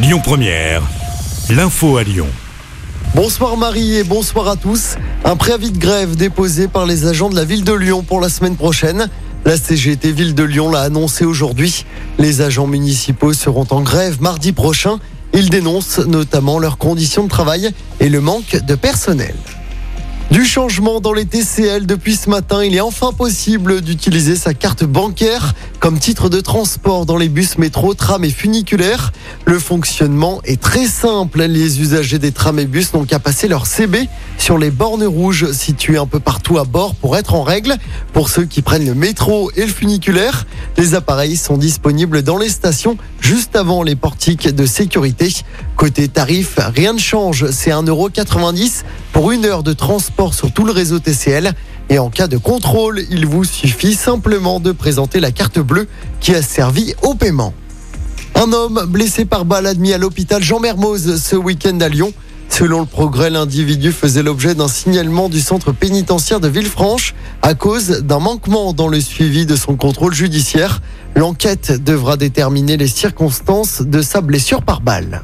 Lyon 0.00 0.20
Première, 0.22 0.82
l'info 1.50 1.96
à 1.96 2.04
Lyon. 2.04 2.28
Bonsoir 3.16 3.56
Marie 3.56 3.96
et 3.96 4.04
bonsoir 4.04 4.46
à 4.46 4.54
tous. 4.54 4.94
Un 5.24 5.34
préavis 5.34 5.72
de 5.72 5.78
grève 5.78 6.14
déposé 6.14 6.68
par 6.68 6.86
les 6.86 7.06
agents 7.06 7.28
de 7.28 7.34
la 7.34 7.44
ville 7.44 7.64
de 7.64 7.72
Lyon 7.72 8.04
pour 8.04 8.20
la 8.20 8.28
semaine 8.28 8.54
prochaine. 8.54 9.08
La 9.44 9.56
CGT 9.56 10.12
Ville 10.12 10.36
de 10.36 10.44
Lyon 10.44 10.70
l'a 10.70 10.82
annoncé 10.82 11.24
aujourd'hui. 11.24 11.84
Les 12.16 12.42
agents 12.42 12.68
municipaux 12.68 13.32
seront 13.32 13.66
en 13.70 13.80
grève 13.80 14.22
mardi 14.22 14.52
prochain. 14.52 15.00
Ils 15.34 15.50
dénoncent 15.50 15.98
notamment 15.98 16.60
leurs 16.60 16.78
conditions 16.78 17.24
de 17.24 17.28
travail 17.28 17.70
et 17.98 18.08
le 18.08 18.20
manque 18.20 18.54
de 18.54 18.76
personnel. 18.76 19.34
Du 20.30 20.44
changement 20.44 21.00
dans 21.00 21.14
les 21.14 21.24
TCL 21.24 21.86
depuis 21.86 22.14
ce 22.14 22.28
matin, 22.28 22.62
il 22.62 22.74
est 22.74 22.82
enfin 22.82 23.12
possible 23.12 23.80
d'utiliser 23.80 24.36
sa 24.36 24.52
carte 24.52 24.84
bancaire 24.84 25.54
comme 25.80 25.98
titre 25.98 26.28
de 26.28 26.40
transport 26.40 27.06
dans 27.06 27.16
les 27.16 27.30
bus 27.30 27.56
métro, 27.56 27.94
trams 27.94 28.24
et 28.26 28.30
funiculaires. 28.30 29.12
Le 29.46 29.58
fonctionnement 29.58 30.42
est 30.44 30.60
très 30.60 30.86
simple. 30.86 31.42
Les 31.44 31.80
usagers 31.80 32.18
des 32.18 32.32
trams 32.32 32.58
et 32.58 32.66
bus 32.66 32.92
n'ont 32.92 33.04
qu'à 33.04 33.18
passer 33.18 33.48
leur 33.48 33.66
CB 33.66 34.06
sur 34.36 34.58
les 34.58 34.70
bornes 34.70 35.04
rouges 35.04 35.50
situées 35.52 35.96
un 35.96 36.06
peu 36.06 36.20
partout 36.20 36.58
à 36.58 36.64
bord 36.64 36.94
pour 36.94 37.16
être 37.16 37.34
en 37.34 37.42
règle. 37.42 37.76
Pour 38.12 38.28
ceux 38.28 38.44
qui 38.44 38.60
prennent 38.60 38.86
le 38.86 38.94
métro 38.94 39.50
et 39.56 39.62
le 39.62 39.72
funiculaire, 39.72 40.46
les 40.78 40.94
appareils 40.94 41.36
sont 41.36 41.58
disponibles 41.58 42.22
dans 42.22 42.38
les 42.38 42.48
stations 42.48 42.96
juste 43.20 43.56
avant 43.56 43.82
les 43.82 43.96
portiques 43.96 44.48
de 44.48 44.64
sécurité. 44.64 45.28
Côté 45.76 46.06
tarif, 46.06 46.54
rien 46.56 46.92
ne 46.92 46.98
change. 46.98 47.50
C'est 47.50 47.70
1,90€ 47.70 48.84
pour 49.12 49.32
une 49.32 49.44
heure 49.44 49.64
de 49.64 49.72
transport 49.72 50.34
sur 50.34 50.52
tout 50.52 50.64
le 50.64 50.70
réseau 50.70 51.00
TCL. 51.00 51.52
Et 51.90 51.98
en 51.98 52.10
cas 52.10 52.28
de 52.28 52.36
contrôle, 52.36 53.02
il 53.10 53.26
vous 53.26 53.42
suffit 53.44 53.94
simplement 53.94 54.60
de 54.60 54.70
présenter 54.70 55.18
la 55.18 55.32
carte 55.32 55.58
bleue 55.58 55.88
qui 56.20 56.32
a 56.34 56.42
servi 56.42 56.94
au 57.02 57.14
paiement. 57.14 57.52
Un 58.36 58.52
homme 58.52 58.84
blessé 58.86 59.24
par 59.24 59.44
balle 59.44 59.66
admis 59.66 59.92
à 59.92 59.98
l'hôpital 59.98 60.42
Jean 60.44 60.60
Mermoz 60.60 61.20
ce 61.20 61.34
week-end 61.34 61.80
à 61.80 61.88
Lyon. 61.88 62.12
Selon 62.48 62.80
le 62.80 62.86
progrès, 62.86 63.30
l'individu 63.30 63.92
faisait 63.92 64.22
l'objet 64.22 64.54
d'un 64.54 64.68
signalement 64.68 65.28
du 65.28 65.40
centre 65.40 65.72
pénitentiaire 65.72 66.40
de 66.40 66.48
Villefranche 66.48 67.14
à 67.42 67.54
cause 67.54 68.00
d'un 68.00 68.18
manquement 68.18 68.72
dans 68.72 68.88
le 68.88 69.00
suivi 69.00 69.46
de 69.46 69.54
son 69.54 69.76
contrôle 69.76 70.14
judiciaire. 70.14 70.80
L'enquête 71.14 71.82
devra 71.84 72.16
déterminer 72.16 72.76
les 72.76 72.88
circonstances 72.88 73.82
de 73.82 74.02
sa 74.02 74.20
blessure 74.20 74.62
par 74.62 74.80
balle. 74.80 75.22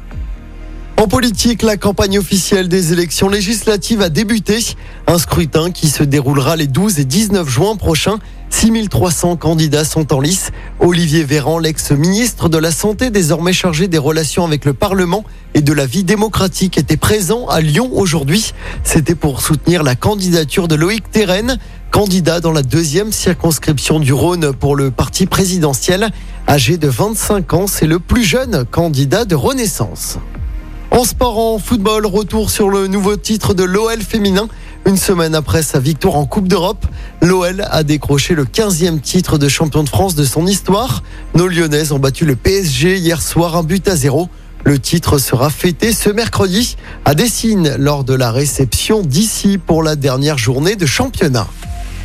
En 0.97 1.07
politique, 1.07 1.61
la 1.61 1.75
campagne 1.75 2.17
officielle 2.17 2.69
des 2.69 2.93
élections 2.93 3.27
législatives 3.27 4.01
a 4.01 4.07
débuté. 4.07 4.59
Un 5.07 5.17
scrutin 5.17 5.71
qui 5.71 5.89
se 5.89 6.03
déroulera 6.03 6.55
les 6.55 6.67
12 6.67 6.99
et 6.99 7.05
19 7.05 7.47
juin 7.49 7.75
prochains. 7.75 8.19
6300 8.55 9.35
candidats 9.35 9.83
sont 9.83 10.13
en 10.13 10.21
lice. 10.21 10.51
Olivier 10.79 11.25
Véran, 11.25 11.59
l'ex-ministre 11.59 12.47
de 12.47 12.57
la 12.57 12.71
Santé, 12.71 13.09
désormais 13.09 13.51
chargé 13.51 13.89
des 13.89 13.97
relations 13.97 14.45
avec 14.45 14.63
le 14.63 14.73
Parlement 14.73 15.25
et 15.55 15.61
de 15.61 15.73
la 15.73 15.85
vie 15.85 16.05
démocratique, 16.05 16.77
était 16.77 16.95
présent 16.95 17.47
à 17.47 17.59
Lyon 17.59 17.89
aujourd'hui. 17.91 18.53
C'était 18.85 19.13
pour 19.13 19.41
soutenir 19.41 19.83
la 19.83 19.95
candidature 19.95 20.69
de 20.69 20.75
Loïc 20.75 21.11
Terren, 21.11 21.59
candidat 21.91 22.39
dans 22.39 22.53
la 22.53 22.63
deuxième 22.63 23.11
circonscription 23.11 23.99
du 23.99 24.13
Rhône 24.13 24.53
pour 24.53 24.77
le 24.77 24.89
parti 24.89 25.25
présidentiel. 25.25 26.09
Âgé 26.47 26.77
de 26.77 26.87
25 26.87 27.53
ans, 27.53 27.67
c'est 27.67 27.87
le 27.87 27.99
plus 27.99 28.23
jeune 28.23 28.63
candidat 28.63 29.25
de 29.25 29.35
Renaissance. 29.35 30.17
En 30.91 31.03
sport, 31.03 31.37
en 31.37 31.59
football, 31.59 32.05
retour 32.05 32.49
sur 32.49 32.69
le 32.69 32.87
nouveau 32.87 33.17
titre 33.17 33.53
de 33.53 33.65
l'OL 33.65 33.99
féminin. 33.99 34.47
Une 34.87 34.97
semaine 34.97 35.33
après 35.33 35.63
sa 35.63 35.79
victoire 35.79 36.15
en 36.15 36.27
Coupe 36.27 36.47
d'Europe, 36.47 36.85
l'OL 37.19 37.65
a 37.71 37.81
décroché 37.81 38.35
le 38.35 38.45
15e 38.45 39.01
titre 39.01 39.39
de 39.39 39.49
champion 39.49 39.83
de 39.83 39.89
France 39.89 40.13
de 40.13 40.23
son 40.23 40.45
histoire. 40.45 41.01
Nos 41.33 41.47
Lyonnaises 41.47 41.91
ont 41.91 41.97
battu 41.97 42.23
le 42.23 42.35
PSG 42.35 42.97
hier 42.97 43.19
soir 43.19 43.55
un 43.55 43.63
but 43.63 43.87
à 43.87 43.95
zéro. 43.95 44.29
Le 44.63 44.77
titre 44.77 45.17
sera 45.17 45.49
fêté 45.49 45.91
ce 45.91 46.11
mercredi 46.11 46.77
à 47.03 47.15
Dessine 47.15 47.75
lors 47.79 48.03
de 48.03 48.13
la 48.13 48.31
réception 48.31 49.01
d'ici 49.01 49.57
pour 49.57 49.81
la 49.81 49.95
dernière 49.95 50.37
journée 50.37 50.75
de 50.75 50.85
championnat. 50.85 51.47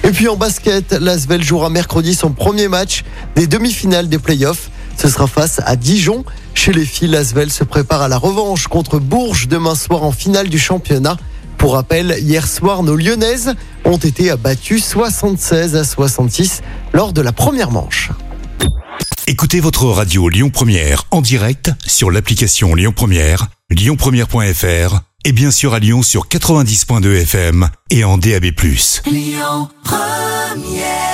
Et 0.03 0.11
puis 0.11 0.29
en 0.29 0.37
basket, 0.37 0.93
l'Asvel 0.93 1.43
jouera 1.43 1.69
mercredi 1.69 2.15
son 2.15 2.31
premier 2.31 2.69
match 2.69 3.05
des 3.37 3.47
demi-finales 3.47 4.09
des 4.09 4.19
playoffs. 4.19 4.71
Ce 4.97 5.09
sera 5.09 5.27
face 5.27 5.61
à 5.67 5.77
Dijon. 5.77 6.25
Chez 6.55 6.73
les 6.73 6.87
filles, 6.87 7.09
l'Asvel 7.09 7.51
se 7.51 7.63
prépare 7.63 8.01
à 8.01 8.09
la 8.09 8.17
revanche 8.17 8.69
contre 8.69 8.99
Bourges 8.99 9.49
demain 9.49 9.75
soir 9.75 10.03
en 10.03 10.13
finale 10.13 10.49
du 10.49 10.59
championnat. 10.59 11.19
Pour 11.61 11.75
rappel, 11.75 12.17
hier 12.23 12.49
soir, 12.49 12.83
nos 12.83 12.97
Lyonnaises 12.97 13.55
ont 13.85 13.99
été 13.99 14.31
abattues 14.31 14.79
76 14.79 15.77
à 15.77 15.85
66 15.85 16.63
lors 16.95 17.13
de 17.13 17.21
la 17.21 17.33
première 17.33 17.71
manche. 17.71 18.09
Écoutez 19.27 19.61
votre 19.61 19.85
radio 19.85 20.31
Lyon 20.31 20.49
Première 20.49 21.05
en 21.11 21.21
direct 21.21 21.71
sur 21.87 22.11
l'application 22.11 22.75
Lyon 22.75 22.93
Première, 22.97 23.49
lyonpremière.fr 23.69 25.01
et 25.27 25.33
bien 25.33 25.51
sûr 25.51 25.75
à 25.75 25.81
Lyon 25.81 26.03
sur 26.03 26.29
90.2 26.29 27.21
FM 27.21 27.69
et 27.91 28.05
en 28.05 28.17
DAB+. 28.17 28.47
Lyon 29.05 29.69
Première 29.85 31.10